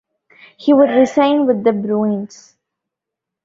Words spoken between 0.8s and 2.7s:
re-sign with the Bruins.